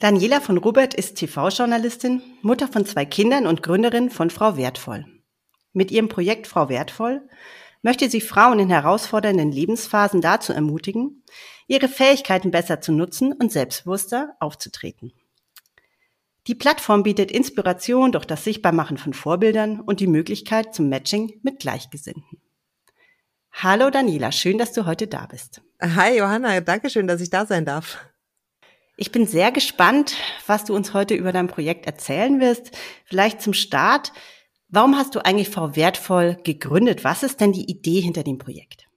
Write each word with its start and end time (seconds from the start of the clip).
Daniela 0.00 0.40
von 0.40 0.56
Rubert 0.56 0.94
ist 0.94 1.16
TV-Journalistin, 1.16 2.22
Mutter 2.40 2.68
von 2.68 2.86
zwei 2.86 3.04
Kindern 3.04 3.46
und 3.46 3.62
Gründerin 3.62 4.08
von 4.08 4.30
Frau 4.30 4.56
Wertvoll. 4.56 5.04
Mit 5.74 5.90
ihrem 5.90 6.08
Projekt 6.08 6.46
Frau 6.46 6.70
Wertvoll 6.70 7.28
möchte 7.82 8.08
sie 8.08 8.22
Frauen 8.22 8.60
in 8.60 8.70
herausfordernden 8.70 9.52
Lebensphasen 9.52 10.22
dazu 10.22 10.54
ermutigen, 10.54 11.22
ihre 11.66 11.86
Fähigkeiten 11.86 12.50
besser 12.50 12.80
zu 12.80 12.92
nutzen 12.92 13.34
und 13.34 13.52
selbstbewusster 13.52 14.36
aufzutreten. 14.40 15.12
Die 16.46 16.54
Plattform 16.54 17.02
bietet 17.02 17.30
Inspiration 17.30 18.10
durch 18.10 18.24
das 18.24 18.42
Sichtbarmachen 18.42 18.96
von 18.96 19.12
Vorbildern 19.12 19.80
und 19.80 20.00
die 20.00 20.06
Möglichkeit 20.06 20.74
zum 20.74 20.88
Matching 20.88 21.38
mit 21.42 21.60
Gleichgesinnten. 21.60 22.40
Hallo 23.52 23.90
Daniela, 23.90 24.32
schön, 24.32 24.56
dass 24.56 24.72
du 24.72 24.86
heute 24.86 25.08
da 25.08 25.26
bist. 25.26 25.60
Hi 25.78 26.16
Johanna, 26.16 26.58
danke 26.62 26.88
schön, 26.88 27.06
dass 27.06 27.20
ich 27.20 27.28
da 27.28 27.44
sein 27.44 27.66
darf. 27.66 27.98
Ich 29.00 29.12
bin 29.12 29.26
sehr 29.26 29.50
gespannt, 29.50 30.14
was 30.46 30.66
du 30.66 30.76
uns 30.76 30.92
heute 30.92 31.14
über 31.14 31.32
dein 31.32 31.46
Projekt 31.48 31.86
erzählen 31.86 32.38
wirst. 32.38 32.72
Vielleicht 33.06 33.40
zum 33.40 33.54
Start. 33.54 34.12
Warum 34.68 34.94
hast 34.94 35.14
du 35.14 35.24
eigentlich 35.24 35.48
Frau 35.48 35.74
Wertvoll 35.74 36.36
gegründet? 36.44 37.02
Was 37.02 37.22
ist 37.22 37.40
denn 37.40 37.52
die 37.52 37.64
Idee 37.64 38.02
hinter 38.02 38.24
dem 38.24 38.36
Projekt? 38.36 38.90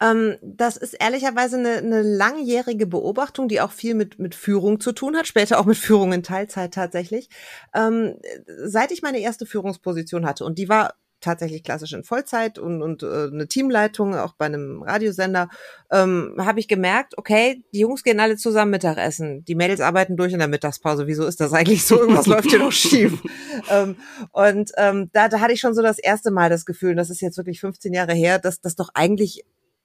Ähm, 0.00 0.36
das 0.42 0.76
ist 0.76 0.92
ehrlicherweise 0.94 1.58
eine, 1.58 1.78
eine 1.78 2.02
langjährige 2.02 2.86
Beobachtung, 2.86 3.48
die 3.48 3.60
auch 3.60 3.72
viel 3.72 3.94
mit, 3.94 4.20
mit 4.20 4.36
Führung 4.36 4.78
zu 4.78 4.92
tun 4.92 5.16
hat, 5.16 5.26
später 5.26 5.58
auch 5.58 5.66
mit 5.66 5.76
Führung 5.76 6.12
in 6.12 6.22
Teilzeit 6.22 6.72
tatsächlich. 6.72 7.28
Ähm, 7.74 8.14
seit 8.46 8.92
ich 8.92 9.02
meine 9.02 9.18
erste 9.18 9.44
Führungsposition 9.44 10.24
hatte, 10.24 10.44
und 10.44 10.56
die 10.56 10.68
war 10.68 10.94
tatsächlich 11.22 11.62
klassisch 11.62 11.92
in 11.92 12.04
Vollzeit 12.04 12.58
und, 12.58 12.82
und 12.82 13.02
äh, 13.02 13.28
eine 13.32 13.48
Teamleitung 13.48 14.14
auch 14.14 14.34
bei 14.34 14.46
einem 14.46 14.82
Radiosender, 14.82 15.48
ähm, 15.90 16.34
habe 16.38 16.60
ich 16.60 16.68
gemerkt, 16.68 17.16
okay, 17.16 17.64
die 17.72 17.80
Jungs 17.80 18.02
gehen 18.02 18.20
alle 18.20 18.36
zusammen 18.36 18.72
Mittagessen, 18.72 19.44
die 19.44 19.54
Mädels 19.54 19.80
arbeiten 19.80 20.16
durch 20.16 20.32
in 20.32 20.38
der 20.38 20.48
Mittagspause. 20.48 21.06
Wieso 21.06 21.26
ist 21.26 21.40
das 21.40 21.52
eigentlich 21.52 21.84
so? 21.84 21.98
Irgendwas 21.98 22.26
läuft 22.26 22.50
hier 22.50 22.58
noch 22.58 22.72
schief. 22.72 23.22
Ähm, 23.70 23.96
und 24.32 24.72
ähm, 24.76 25.10
da, 25.12 25.28
da 25.28 25.40
hatte 25.40 25.52
ich 25.52 25.60
schon 25.60 25.74
so 25.74 25.82
das 25.82 25.98
erste 25.98 26.30
Mal 26.30 26.50
das 26.50 26.64
Gefühl, 26.64 26.94
das 26.94 27.10
ist 27.10 27.20
jetzt 27.20 27.36
wirklich 27.36 27.60
15 27.60 27.92
Jahre 27.92 28.12
her, 28.12 28.38
dass 28.38 28.60
das 28.60 28.74
doch 28.74 28.88
eigentlich 28.94 29.44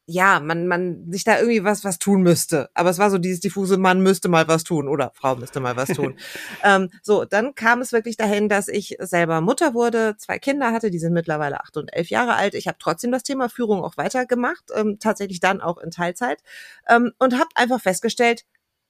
ja, 0.09 0.39
man, 0.39 0.67
man 0.67 1.11
sich 1.11 1.25
da 1.25 1.38
irgendwie 1.38 1.66
was, 1.66 1.83
was 1.83 2.00
tun 2.00 2.22
müsste. 2.22 2.69
Aber 2.73 2.89
es 2.89 2.97
war 2.97 3.11
so 3.11 3.17
dieses 3.17 3.41
diffuse, 3.41 3.77
man 3.77 4.00
müsste 4.00 4.30
mal 4.30 4.47
was 4.47 4.64
tun 4.64 4.88
oder 4.88 5.11
Frau 5.14 5.36
müsste 5.36 5.59
mal 5.59 5.75
was 5.75 5.89
tun. 5.89 6.16
ähm, 6.64 6.89
so, 7.03 7.25
dann 7.25 7.55
kam 7.55 7.81
es 7.81 7.91
wirklich 7.91 8.16
dahin, 8.16 8.47
dass 8.47 8.69
ich 8.69 8.95
selber 9.02 9.41
Mutter 9.41 9.73
wurde, 9.73 10.16
zwei 10.17 10.39
Kinder 10.39 10.72
hatte, 10.72 10.91
die 10.91 10.99
sind 10.99 11.11
mittlerweile 11.11 11.59
acht 11.59 11.75
und 11.75 11.89
elf 11.94 12.09
Jahre 12.09 12.36
alt. 12.36 12.55
Ich 12.55 12.69
habe 12.69 12.77
trotzdem 12.80 13.11
das 13.11 13.23
Thema 13.23 13.49
Führung 13.49 13.83
auch 13.83 13.97
weitergemacht, 13.97 14.72
ähm, 14.73 14.97
tatsächlich 14.97 15.41
dann 15.41 15.59
auch 15.59 15.77
in 15.77 15.91
Teilzeit 15.91 16.42
ähm, 16.88 17.11
und 17.19 17.38
habe 17.38 17.49
einfach 17.55 17.81
festgestellt, 17.81 18.45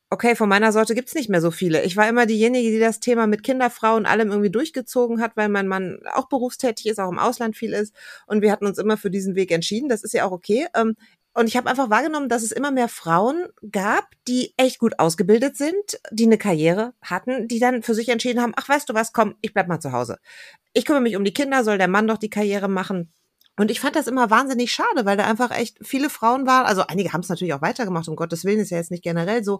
okay, 0.09 0.35
von 0.35 0.49
meiner 0.49 0.71
Sorte 0.71 0.95
gibt's 0.95 1.15
nicht 1.15 1.29
mehr 1.29 1.41
so 1.41 1.51
viele. 1.51 1.83
Ich 1.83 1.97
war 1.97 2.07
immer 2.07 2.25
diejenige, 2.25 2.71
die 2.71 2.79
das 2.79 2.99
Thema 2.99 3.27
mit 3.27 3.43
Kinderfrauen 3.43 4.05
allem 4.05 4.29
irgendwie 4.29 4.49
durchgezogen 4.49 5.21
hat, 5.21 5.35
weil 5.35 5.49
mein 5.49 5.67
Mann 5.67 5.99
auch 6.13 6.29
berufstätig 6.29 6.87
ist, 6.87 6.99
auch 6.99 7.11
im 7.11 7.19
Ausland 7.19 7.57
viel 7.57 7.73
ist. 7.73 7.93
Und 8.25 8.41
wir 8.41 8.51
hatten 8.51 8.65
uns 8.65 8.77
immer 8.77 8.97
für 8.97 9.11
diesen 9.11 9.35
Weg 9.35 9.51
entschieden. 9.51 9.89
Das 9.89 10.03
ist 10.03 10.13
ja 10.13 10.25
auch 10.25 10.31
okay. 10.31 10.67
Ähm, 10.75 10.95
und 11.33 11.47
ich 11.47 11.55
habe 11.55 11.69
einfach 11.69 11.91
wahrgenommen, 11.91 12.29
dass 12.29 12.41
es 12.41 12.51
immer 12.51 12.71
mehr 12.71 12.87
Frauen 12.87 13.45
gab, 13.71 14.09
die 14.27 14.53
echt 14.57 14.79
gut 14.79 14.97
ausgebildet 14.97 15.55
sind, 15.55 15.99
die 16.09 16.25
eine 16.25 16.39
Karriere 16.39 16.93
hatten, 17.01 17.47
die 17.47 17.59
dann 17.59 17.83
für 17.83 17.93
sich 17.93 18.09
entschieden 18.09 18.41
haben, 18.41 18.53
ach 18.55 18.67
weißt 18.67 18.89
du 18.89 18.95
was, 18.95 19.13
komm, 19.13 19.35
ich 19.41 19.53
bleib 19.53 19.67
mal 19.67 19.79
zu 19.79 19.91
Hause. 19.91 20.17
Ich 20.73 20.85
kümmere 20.85 21.03
mich 21.03 21.15
um 21.15 21.23
die 21.23 21.33
Kinder, 21.33 21.63
soll 21.63 21.77
der 21.77 21.87
Mann 21.87 22.07
doch 22.07 22.17
die 22.17 22.31
Karriere 22.31 22.67
machen. 22.67 23.13
Und 23.57 23.71
ich 23.71 23.79
fand 23.79 23.95
das 23.95 24.07
immer 24.07 24.29
wahnsinnig 24.29 24.71
schade, 24.71 25.05
weil 25.05 25.17
da 25.17 25.25
einfach 25.25 25.51
echt 25.51 25.77
viele 25.81 26.09
Frauen 26.09 26.45
waren. 26.45 26.65
Also 26.65 26.83
einige 26.87 27.11
haben 27.11 27.21
es 27.21 27.29
natürlich 27.29 27.53
auch 27.53 27.61
weitergemacht, 27.61 28.07
um 28.07 28.15
Gottes 28.15 28.45
Willen 28.45 28.59
ist 28.59 28.69
ja 28.69 28.77
jetzt 28.77 28.91
nicht 28.91 29.03
generell 29.03 29.43
so. 29.43 29.59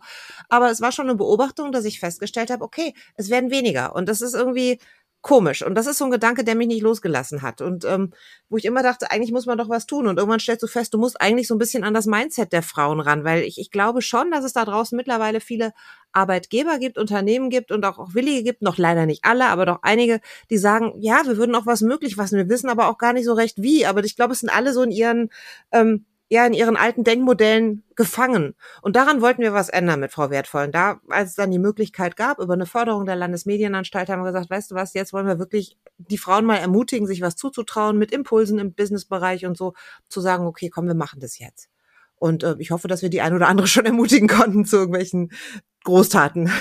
Aber 0.49 0.69
es 0.69 0.81
war 0.81 0.91
schon 0.91 1.07
eine 1.07 1.15
Beobachtung, 1.15 1.71
dass 1.71 1.83
ich 1.83 1.99
festgestellt 1.99 2.51
habe, 2.51 2.63
okay, 2.63 2.93
es 3.15 3.29
werden 3.29 3.49
weniger. 3.49 3.95
Und 3.95 4.07
das 4.07 4.21
ist 4.21 4.35
irgendwie 4.35 4.79
komisch. 5.22 5.66
Und 5.66 5.75
das 5.75 5.88
ist 5.88 5.97
so 5.97 6.05
ein 6.05 6.11
Gedanke, 6.11 6.44
der 6.44 6.55
mich 6.55 6.67
nicht 6.67 6.81
losgelassen 6.81 7.41
hat. 7.41 7.61
Und 7.61 7.85
ähm, 7.85 8.13
wo 8.50 8.57
ich 8.57 8.66
immer 8.66 8.83
dachte, 8.83 9.11
eigentlich 9.11 9.31
muss 9.31 9.45
man 9.45 9.57
doch 9.57 9.69
was 9.69 9.85
tun. 9.85 10.07
Und 10.07 10.17
irgendwann 10.17 10.39
stellst 10.39 10.63
du 10.63 10.67
fest, 10.67 10.94
du 10.94 10.97
musst 10.97 11.19
eigentlich 11.19 11.47
so 11.47 11.55
ein 11.55 11.57
bisschen 11.57 11.83
an 11.83 11.94
das 11.94 12.05
Mindset 12.05 12.53
der 12.53 12.63
Frauen 12.63 13.00
ran, 13.00 13.23
weil 13.23 13.41
ich, 13.41 13.59
ich 13.59 13.72
glaube 13.72 14.01
schon, 14.01 14.31
dass 14.31 14.45
es 14.45 14.53
da 14.53 14.63
draußen 14.63 14.95
mittlerweile 14.95 15.41
viele 15.41 15.73
Arbeitgeber 16.13 16.79
gibt, 16.79 16.97
Unternehmen 16.97 17.50
gibt 17.50 17.72
und 17.72 17.85
auch, 17.85 18.00
auch 18.00 18.13
Willige 18.13 18.44
gibt, 18.44 18.61
noch 18.61 18.77
leider 18.77 19.06
nicht 19.06 19.25
alle, 19.25 19.47
aber 19.47 19.66
doch 19.66 19.79
einige, 19.81 20.22
die 20.50 20.57
sagen, 20.57 20.94
ja, 21.00 21.22
wir 21.25 21.38
würden 21.38 21.56
auch 21.56 21.66
was 21.66 21.81
möglich 21.81 22.16
fassen, 22.16 22.38
wir 22.38 22.50
wissen 22.50 22.69
aber 22.69 22.88
auch 22.88 22.97
gar 22.97 23.13
nicht 23.13 23.25
so 23.25 23.33
recht 23.33 23.61
wie. 23.61 23.85
Aber 23.85 24.03
ich 24.03 24.16
glaube, 24.16 24.33
es 24.33 24.39
sind 24.39 24.50
alle 24.50 24.73
so 24.73 24.83
in 24.83 24.91
ihren 24.91 25.29
ähm, 25.72 26.06
ja 26.29 26.45
in 26.45 26.53
ihren 26.53 26.75
alten 26.75 27.03
Denkmodellen 27.03 27.83
gefangen. 27.95 28.55
Und 28.81 28.95
daran 28.95 29.21
wollten 29.21 29.41
wir 29.41 29.53
was 29.53 29.69
ändern 29.69 29.99
mit 29.99 30.11
Frau 30.11 30.29
Wertvoll. 30.29 30.65
Und 30.65 30.75
da, 30.75 30.99
als 31.09 31.29
es 31.29 31.35
dann 31.35 31.51
die 31.51 31.59
Möglichkeit 31.59 32.17
gab, 32.17 32.39
über 32.39 32.53
eine 32.53 32.65
Förderung 32.65 33.05
der 33.05 33.15
Landesmedienanstalt, 33.15 34.09
haben 34.09 34.21
wir 34.21 34.31
gesagt, 34.31 34.49
weißt 34.49 34.71
du 34.71 34.75
was, 34.75 34.93
jetzt 34.93 35.13
wollen 35.13 35.27
wir 35.27 35.39
wirklich 35.39 35.77
die 35.97 36.17
Frauen 36.17 36.45
mal 36.45 36.57
ermutigen, 36.57 37.07
sich 37.07 37.21
was 37.21 37.35
zuzutrauen, 37.35 37.97
mit 37.97 38.11
Impulsen 38.11 38.59
im 38.59 38.73
Businessbereich 38.73 39.45
und 39.45 39.57
so, 39.57 39.73
zu 40.09 40.19
sagen, 40.19 40.45
okay, 40.45 40.69
komm, 40.69 40.88
wir 40.88 40.95
machen 40.95 41.19
das 41.19 41.39
jetzt. 41.39 41.69
Und 42.15 42.44
äh, 42.44 42.55
ich 42.59 42.71
hoffe, 42.71 42.88
dass 42.88 43.01
wir 43.01 43.09
die 43.09 43.21
ein 43.21 43.33
oder 43.33 43.47
andere 43.47 43.67
schon 43.67 43.85
ermutigen 43.85 44.27
konnten 44.27 44.65
zu 44.65 44.77
irgendwelchen 44.77 45.31
Großtaten. 45.83 46.51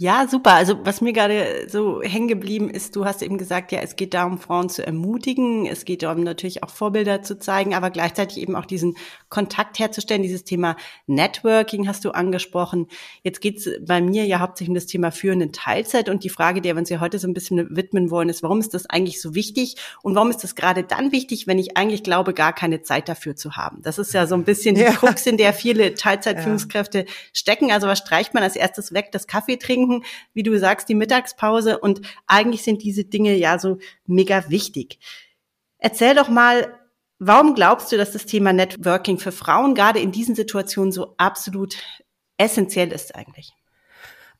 Ja, 0.00 0.28
super. 0.28 0.52
Also 0.52 0.78
was 0.84 1.00
mir 1.00 1.12
gerade 1.12 1.66
so 1.68 2.00
hängen 2.02 2.28
geblieben 2.28 2.70
ist, 2.70 2.94
du 2.94 3.04
hast 3.04 3.20
eben 3.20 3.36
gesagt, 3.36 3.72
ja, 3.72 3.80
es 3.80 3.96
geht 3.96 4.14
darum, 4.14 4.38
Frauen 4.38 4.68
zu 4.68 4.86
ermutigen, 4.86 5.66
es 5.66 5.84
geht 5.84 6.04
darum, 6.04 6.22
natürlich 6.22 6.62
auch 6.62 6.70
Vorbilder 6.70 7.22
zu 7.22 7.36
zeigen, 7.36 7.74
aber 7.74 7.90
gleichzeitig 7.90 8.38
eben 8.38 8.54
auch 8.54 8.64
diesen 8.64 8.96
Kontakt 9.28 9.80
herzustellen. 9.80 10.22
Dieses 10.22 10.44
Thema 10.44 10.76
Networking 11.08 11.88
hast 11.88 12.04
du 12.04 12.12
angesprochen. 12.12 12.86
Jetzt 13.24 13.40
geht's 13.40 13.68
bei 13.84 14.00
mir 14.00 14.24
ja 14.24 14.38
hauptsächlich 14.38 14.68
um 14.68 14.76
das 14.76 14.86
Thema 14.86 15.10
führenden 15.10 15.50
Teilzeit 15.50 16.08
und 16.08 16.22
die 16.22 16.28
Frage, 16.28 16.60
der 16.60 16.76
wir 16.76 16.78
uns 16.78 16.90
ja 16.90 17.00
heute 17.00 17.18
so 17.18 17.26
ein 17.26 17.34
bisschen 17.34 17.74
widmen 17.76 18.12
wollen, 18.12 18.28
ist, 18.28 18.44
warum 18.44 18.60
ist 18.60 18.74
das 18.74 18.88
eigentlich 18.88 19.20
so 19.20 19.34
wichtig 19.34 19.74
und 20.04 20.14
warum 20.14 20.30
ist 20.30 20.44
das 20.44 20.54
gerade 20.54 20.84
dann 20.84 21.10
wichtig, 21.10 21.48
wenn 21.48 21.58
ich 21.58 21.76
eigentlich 21.76 22.04
glaube, 22.04 22.34
gar 22.34 22.52
keine 22.52 22.82
Zeit 22.82 23.08
dafür 23.08 23.34
zu 23.34 23.56
haben? 23.56 23.82
Das 23.82 23.98
ist 23.98 24.14
ja 24.14 24.28
so 24.28 24.36
ein 24.36 24.44
bisschen 24.44 24.76
die 24.76 24.82
ja. 24.82 24.92
Krux, 24.92 25.26
in 25.26 25.38
der 25.38 25.52
viele 25.52 25.94
Teilzeitführungskräfte 25.94 27.00
ja. 27.00 27.04
stecken. 27.32 27.72
Also 27.72 27.88
was 27.88 27.98
streicht 27.98 28.32
man 28.32 28.44
als 28.44 28.54
erstes 28.54 28.92
weg? 28.94 29.08
Das 29.10 29.26
Kaffee 29.26 29.56
trinken 29.56 29.87
trinken, 29.88 30.04
wie 30.34 30.42
du 30.42 30.58
sagst, 30.58 30.88
die 30.88 30.94
Mittagspause. 30.94 31.78
Und 31.78 32.00
eigentlich 32.26 32.62
sind 32.62 32.82
diese 32.82 33.04
Dinge 33.04 33.34
ja 33.36 33.58
so 33.58 33.78
mega 34.06 34.48
wichtig. 34.48 34.98
Erzähl 35.78 36.14
doch 36.14 36.28
mal, 36.28 36.78
warum 37.18 37.54
glaubst 37.54 37.92
du, 37.92 37.96
dass 37.96 38.12
das 38.12 38.26
Thema 38.26 38.52
Networking 38.52 39.18
für 39.18 39.32
Frauen 39.32 39.74
gerade 39.74 40.00
in 40.00 40.12
diesen 40.12 40.34
Situationen 40.34 40.92
so 40.92 41.14
absolut 41.16 41.76
essentiell 42.36 42.92
ist 42.92 43.14
eigentlich? 43.14 43.52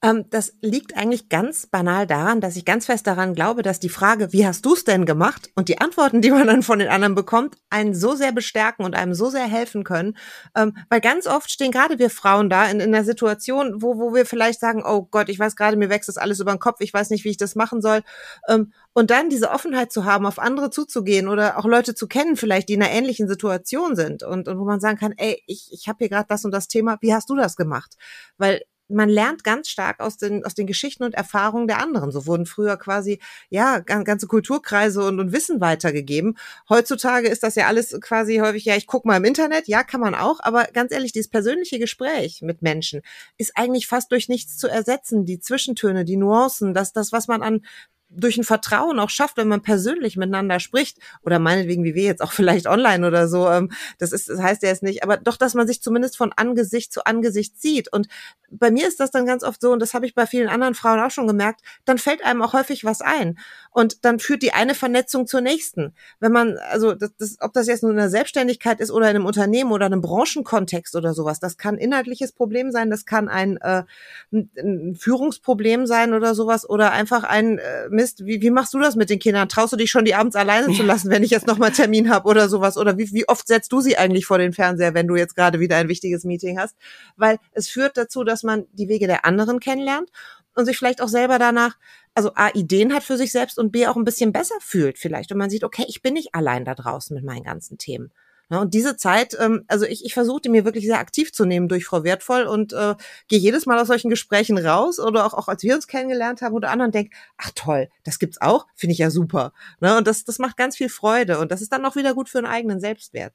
Ähm, 0.01 0.27
das 0.31 0.53
liegt 0.61 0.97
eigentlich 0.97 1.29
ganz 1.29 1.67
banal 1.67 2.07
daran, 2.07 2.41
dass 2.41 2.57
ich 2.57 2.65
ganz 2.65 2.87
fest 2.87 3.07
daran 3.09 3.35
glaube, 3.35 3.63
dass 3.63 3.81
die 3.81 3.89
Frage, 3.89 4.33
wie 4.33 4.47
hast 4.47 4.65
du 4.65 4.75
es 4.75 4.85
denn 4.85 5.07
gemacht? 5.07 5.51
Und 5.57 5.69
die 5.69 5.81
Antworten, 5.81 6.23
die 6.23 6.31
man 6.31 6.47
dann 6.47 6.63
von 6.63 6.79
den 6.79 6.89
anderen 6.89 7.17
bekommt, 7.17 7.57
einen 7.69 7.95
so 7.95 8.15
sehr 8.15 8.31
bestärken 8.31 8.85
und 8.85 8.95
einem 8.95 9.15
so 9.15 9.29
sehr 9.29 9.47
helfen 9.47 9.83
können. 9.83 10.17
Ähm, 10.57 10.77
weil 10.89 11.01
ganz 11.01 11.27
oft 11.27 11.51
stehen 11.51 11.73
gerade 11.73 11.99
wir 11.99 12.11
Frauen 12.11 12.49
da 12.49 12.67
in, 12.67 12.79
in 12.79 12.95
einer 12.95 13.05
Situation, 13.05 13.83
wo, 13.83 13.99
wo 13.99 14.15
wir 14.15 14.25
vielleicht 14.25 14.61
sagen, 14.61 14.85
oh 14.87 15.09
Gott, 15.11 15.29
ich 15.29 15.39
weiß 15.41 15.57
gerade, 15.57 15.77
mir 15.77 15.91
wächst 15.91 16.09
das 16.09 16.17
alles 16.17 16.39
über 16.39 16.53
den 16.53 16.61
Kopf, 16.61 16.81
ich 16.81 16.95
weiß 16.95 17.11
nicht, 17.11 17.25
wie 17.25 17.31
ich 17.31 17.37
das 17.37 17.57
machen 17.57 17.83
soll. 17.83 18.03
Ähm, 18.47 18.73
und 18.93 19.11
dann 19.11 19.31
diese 19.31 19.51
Offenheit 19.51 19.91
zu 19.91 20.05
haben, 20.05 20.27
auf 20.27 20.39
andere 20.39 20.71
zuzugehen 20.71 21.27
oder 21.27 21.59
auch 21.59 21.65
Leute 21.65 21.95
zu 21.95 22.07
kennen, 22.07 22.37
vielleicht, 22.37 22.69
die 22.69 22.75
in 22.75 22.83
einer 22.83 22.93
ähnlichen 22.93 23.29
Situation 23.29 23.97
sind 23.97 24.23
und, 24.23 24.47
und 24.47 24.59
wo 24.59 24.65
man 24.65 24.81
sagen 24.81 24.99
kann, 24.99 25.13
ey, 25.17 25.43
ich, 25.47 25.69
ich 25.73 25.89
habe 25.89 25.99
hier 25.99 26.09
gerade 26.09 26.27
das 26.29 26.45
und 26.45 26.53
das 26.53 26.69
Thema, 26.69 26.99
wie 27.01 27.13
hast 27.13 27.29
du 27.31 27.35
das 27.35 27.57
gemacht? 27.57 27.97
Weil 28.37 28.63
man 28.89 29.09
lernt 29.09 29.45
ganz 29.45 29.69
stark 29.69 30.01
aus 30.01 30.17
den, 30.17 30.45
aus 30.45 30.55
den 30.55 30.67
Geschichten 30.67 31.05
und 31.05 31.15
Erfahrungen 31.15 31.69
der 31.69 31.79
anderen. 31.79 32.11
So 32.11 32.27
wurden 32.27 32.47
früher 32.47 32.77
quasi, 32.77 33.21
ja, 33.51 33.81
ganze 33.81 34.27
Kulturkreise 34.27 35.05
und, 35.05 35.21
und 35.21 35.33
Wissen 35.33 35.61
weitergegeben. 35.61 36.37
Heutzutage 36.69 37.29
ist 37.29 37.43
das 37.43 37.55
ja 37.55 37.67
alles 37.67 37.99
quasi 38.01 38.39
häufig, 38.39 38.65
ja, 38.65 38.77
ich 38.77 38.87
guck 38.87 39.05
mal 39.05 39.17
im 39.17 39.25
Internet, 39.25 39.69
ja, 39.69 39.83
kann 39.83 40.01
man 40.01 40.15
auch, 40.15 40.41
aber 40.41 40.65
ganz 40.73 40.93
ehrlich, 40.93 41.13
dieses 41.13 41.29
persönliche 41.31 41.79
Gespräch 41.79 42.43
mit 42.43 42.63
Menschen 42.63 43.03
ist 43.37 43.53
eigentlich 43.57 43.87
fast 43.87 44.11
durch 44.13 44.29
nichts 44.29 44.57
zu 44.57 44.69
ersetzen. 44.69 45.25
Die 45.25 45.41
Zwischentöne, 45.41 46.05
die 46.05 46.17
Nuancen, 46.17 46.75
das, 46.75 46.93
das, 46.93 47.13
was 47.13 47.29
man 47.29 47.43
an 47.43 47.63
durch 48.11 48.39
ein 48.39 48.45
Vertrauen 48.45 48.99
auch 48.99 49.11
schafft, 49.11 49.37
wenn 49.37 49.49
man 49.49 49.63
persönlich 49.63 50.17
miteinander 50.17 50.61
spricht 50.61 50.99
oder 51.23 51.39
meinetwegen 51.39 51.85
wie 51.85 51.95
wir 51.95 52.05
jetzt 52.05 52.23
auch 52.23 52.33
vielleicht 52.39 52.67
online 52.67 53.07
oder 53.07 53.29
so, 53.29 53.49
ähm, 53.49 53.71
das 53.99 54.13
ist, 54.13 54.29
das 54.29 54.41
heißt 54.41 54.63
ja 54.63 54.71
jetzt 54.71 54.83
nicht, 54.83 55.03
aber 55.03 55.17
doch, 55.17 55.37
dass 55.37 55.55
man 55.55 55.67
sich 55.67 55.83
zumindest 55.83 56.17
von 56.17 56.33
Angesicht 56.33 56.93
zu 56.93 57.05
Angesicht 57.05 57.61
sieht. 57.61 57.93
Und 57.93 58.09
bei 58.51 58.71
mir 58.71 58.89
ist 58.89 59.01
das 59.01 59.11
dann 59.11 59.27
ganz 59.27 59.45
oft 59.45 59.61
so, 59.61 59.73
und 59.73 59.81
das 59.81 59.95
habe 59.95 60.07
ich 60.07 60.15
bei 60.15 60.27
vielen 60.27 60.49
anderen 60.49 60.75
Frauen 60.75 61.01
auch 61.01 61.11
schon 61.11 61.27
gemerkt, 61.27 61.61
dann 61.85 61.99
fällt 61.99 62.25
einem 62.25 62.43
auch 62.43 62.53
häufig 62.55 62.85
was 62.85 63.01
ein. 63.01 63.39
Und 63.71 64.05
dann 64.05 64.19
führt 64.19 64.43
die 64.43 64.53
eine 64.53 64.75
Vernetzung 64.75 65.27
zur 65.27 65.41
nächsten. 65.41 65.95
Wenn 66.19 66.33
man, 66.33 66.57
also 66.71 66.95
das, 66.95 67.11
das, 67.19 67.37
ob 67.41 67.53
das 67.53 67.67
jetzt 67.67 67.83
nur 67.83 67.93
in 67.93 67.99
der 67.99 68.11
Selbstständigkeit 68.11 68.81
ist 68.81 68.91
oder 68.91 69.11
in 69.11 69.17
einem 69.17 69.27
Unternehmen 69.27 69.71
oder 69.73 69.87
einem 69.87 70.01
Branchenkontext 70.01 70.97
oder 70.97 71.15
sowas, 71.15 71.41
das 71.41 71.59
kann 71.59 71.77
inhaltliches 71.77 72.33
Problem 72.33 72.73
sein, 72.73 72.91
das 72.91 73.05
kann 73.05 73.29
ein, 73.29 73.59
äh, 73.59 73.85
ein, 74.33 74.97
Führungsproblem 74.99 75.87
sein 75.87 76.15
oder 76.15 76.35
sowas 76.35 76.69
oder 76.69 76.93
einfach 76.93 77.25
ein 77.25 77.59
äh, 77.59 77.89
Mist, 77.99 78.25
wie, 78.25 78.41
wie 78.41 78.51
machst 78.51 78.73
du 78.75 78.79
das 78.79 78.95
mit 78.95 79.11
den 79.11 79.19
Kindern? 79.19 79.49
Traust 79.49 79.73
du 79.73 79.77
dich 79.77 79.91
schon, 79.91 80.05
die 80.05 80.15
abends 80.15 80.37
alleine 80.37 80.73
zu 80.73 80.85
lassen, 80.85 81.11
wenn 81.11 81.25
ich 81.25 81.33
jetzt 81.33 81.49
nochmal 81.49 81.73
Termin 81.73 82.11
habe 82.11 82.29
oder 82.29 82.49
sowas? 82.49 82.77
Oder 82.77 82.97
wie, 82.97 83.13
wie 83.13 83.29
oft 83.29 83.49
setzt 83.49 83.73
du 83.73 83.81
sie 83.81 83.99
eigentlich 83.99 84.25
vor 84.25 84.39
den 84.39 84.53
Fernseher, 84.53 84.95
wenn 84.95 85.09
du 85.09 85.17
jetzt 85.17 85.35
gerade 85.35 85.59
wieder 85.59 85.79
ein 85.79 85.89
wichtiges 85.89 86.23
Meeting 86.23 86.61
hast? 86.61 86.77
Weil 87.17 87.39
es 87.51 87.69
führt 87.69 87.97
dazu, 87.97 88.23
dass 88.23 88.45
man 88.45 88.67
die 88.73 88.89
Wege 88.89 89.09
der 89.09 89.25
anderen 89.25 89.59
kennenlernt 89.59 90.11
und 90.55 90.65
sich 90.65 90.79
vielleicht 90.79 91.03
auch 91.03 91.09
selber 91.09 91.41
danach, 91.41 91.77
also 92.15 92.31
A, 92.37 92.51
Ideen 92.55 92.95
hat 92.95 93.03
für 93.03 93.17
sich 93.17 93.33
selbst 93.33 93.59
und 93.59 93.73
B, 93.73 93.89
auch 93.89 93.97
ein 93.97 94.05
bisschen 94.05 94.33
besser 94.33 94.55
fühlt 94.61 94.97
vielleicht. 94.97 95.33
Und 95.33 95.39
man 95.39 95.51
sieht, 95.51 95.65
okay, 95.65 95.85
ich 95.89 96.01
bin 96.01 96.15
nicht 96.15 96.37
allein 96.37 96.65
da 96.65 96.77
draußen 96.77 97.17
mit 97.17 97.25
meinen 97.25 97.43
ganzen 97.43 97.79
Themen. 97.79 98.13
Ja, 98.51 98.61
und 98.61 98.73
diese 98.73 98.97
Zeit, 98.97 99.37
ähm, 99.39 99.65
also 99.69 99.85
ich, 99.85 100.05
ich 100.05 100.15
versuchte 100.15 100.49
mir 100.49 100.65
wirklich 100.65 100.87
sehr 100.87 100.99
aktiv 100.99 101.33
zu 101.33 101.45
nehmen 101.45 101.69
durch 101.69 101.85
Frau 101.85 102.03
Wertvoll 102.03 102.45
und 102.45 102.73
äh, 102.73 102.95
gehe 103.29 103.39
jedes 103.39 103.67
Mal 103.67 103.79
aus 103.79 103.89
solchen 103.89 104.09
Gesprächen 104.09 104.57
raus 104.57 104.99
oder 104.99 105.27
auch, 105.27 105.35
auch 105.35 105.49
als 105.49 105.63
wir 105.63 105.75
uns 105.75 105.87
kennengelernt 105.87 106.41
haben 106.41 106.55
oder 106.55 106.71
anderen 106.71 106.93
denke, 106.93 107.15
ach 107.37 107.51
toll, 107.55 107.91
das 108.05 108.19
gibt's 108.19 108.41
auch, 108.41 108.67
finde 108.75 108.93
ich 108.93 108.99
ja 108.99 109.11
super. 109.11 109.53
Ne? 109.81 109.99
Und 109.99 110.07
das, 110.07 110.25
das 110.25 110.39
macht 110.39 110.57
ganz 110.57 110.77
viel 110.77 110.89
Freude 110.89 111.39
und 111.39 111.53
das 111.53 111.61
ist 111.61 111.73
dann 111.73 111.85
auch 111.85 111.97
wieder 111.97 112.15
gut 112.15 112.31
für 112.31 112.39
einen 112.39 112.47
eigenen 112.47 112.81
Selbstwert. 112.81 113.35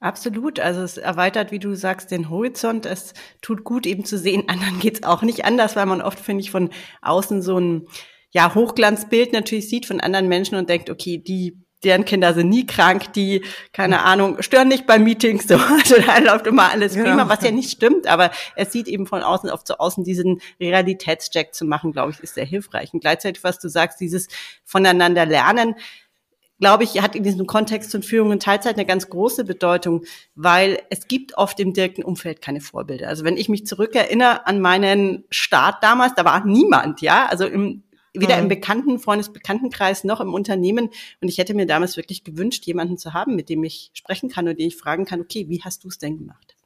Absolut. 0.00 0.58
Also 0.58 0.82
es 0.82 0.98
erweitert, 0.98 1.52
wie 1.52 1.60
du 1.60 1.76
sagst, 1.76 2.10
den 2.10 2.28
Horizont. 2.28 2.86
Es 2.86 3.14
tut 3.40 3.62
gut, 3.62 3.86
eben 3.86 4.04
zu 4.04 4.18
sehen, 4.18 4.44
anderen 4.48 4.80
geht's 4.80 5.04
auch 5.04 5.22
nicht 5.22 5.44
anders, 5.44 5.76
weil 5.76 5.86
man 5.86 6.02
oft, 6.02 6.18
finde 6.18 6.42
ich, 6.42 6.50
von 6.50 6.70
außen 7.00 7.40
so 7.40 7.58
ein 7.58 7.86
ja, 8.32 8.54
Hochglanzbild 8.54 9.32
natürlich 9.32 9.68
sieht 9.68 9.86
von 9.86 10.00
anderen 10.00 10.26
Menschen 10.26 10.56
und 10.56 10.68
denkt, 10.68 10.90
okay, 10.90 11.18
die 11.18 11.61
deren 11.84 12.04
Kinder 12.04 12.34
sind 12.34 12.48
nie 12.48 12.66
krank, 12.66 13.12
die, 13.12 13.44
keine 13.72 14.02
Ahnung, 14.02 14.42
stören 14.42 14.68
nicht 14.68 14.86
bei 14.86 14.98
Meetings, 14.98 15.46
so, 15.48 15.56
also 15.56 15.96
da 16.00 16.18
läuft 16.18 16.46
immer 16.46 16.70
alles 16.70 16.94
prima, 16.94 17.28
was 17.28 17.42
ja 17.42 17.50
nicht 17.50 17.70
stimmt, 17.70 18.06
aber 18.06 18.30
es 18.56 18.72
sieht 18.72 18.88
eben 18.88 19.06
von 19.06 19.22
außen 19.22 19.50
auf 19.50 19.64
zu 19.64 19.80
außen 19.80 20.04
diesen 20.04 20.40
Realitätscheck 20.60 21.54
zu 21.54 21.64
machen, 21.64 21.92
glaube 21.92 22.12
ich, 22.12 22.20
ist 22.20 22.34
sehr 22.34 22.44
hilfreich. 22.44 22.92
Und 22.92 23.00
gleichzeitig, 23.00 23.42
was 23.44 23.58
du 23.58 23.68
sagst, 23.68 24.00
dieses 24.00 24.28
voneinander 24.64 25.26
lernen, 25.26 25.74
glaube 26.62 26.84
ich, 26.84 27.02
hat 27.02 27.16
in 27.16 27.24
diesem 27.24 27.46
Kontext 27.46 27.90
von 27.90 28.04
Führung 28.04 28.30
in 28.30 28.38
Teilzeit 28.38 28.76
eine 28.76 28.86
ganz 28.86 29.08
große 29.08 29.44
Bedeutung, 29.44 30.04
weil 30.36 30.80
es 30.90 31.08
gibt 31.08 31.36
oft 31.36 31.58
im 31.58 31.72
direkten 31.72 32.04
Umfeld 32.04 32.40
keine 32.40 32.60
Vorbilder. 32.60 33.08
Also 33.08 33.24
wenn 33.24 33.36
ich 33.36 33.48
mich 33.48 33.66
zurückerinnere 33.66 34.46
an 34.46 34.60
meinen 34.60 35.24
Start 35.30 35.82
damals, 35.82 36.14
da 36.14 36.24
war 36.24 36.44
niemand, 36.46 37.00
ja, 37.00 37.26
also 37.26 37.46
im 37.46 37.82
weder 38.14 38.36
mhm. 38.36 38.42
im 38.42 38.48
bekannten 38.48 38.98
Freundesbekanntenkreis 38.98 40.04
noch 40.04 40.20
im 40.20 40.34
Unternehmen. 40.34 40.90
Und 41.20 41.28
ich 41.28 41.38
hätte 41.38 41.54
mir 41.54 41.66
damals 41.66 41.96
wirklich 41.96 42.24
gewünscht, 42.24 42.64
jemanden 42.66 42.98
zu 42.98 43.12
haben, 43.12 43.36
mit 43.36 43.48
dem 43.48 43.64
ich 43.64 43.90
sprechen 43.94 44.28
kann 44.28 44.48
und 44.48 44.58
den 44.58 44.68
ich 44.68 44.76
fragen 44.76 45.04
kann, 45.04 45.20
okay, 45.20 45.48
wie 45.48 45.62
hast 45.62 45.84
du 45.84 45.88
es 45.88 45.98
denn 45.98 46.18
gemacht? 46.18 46.56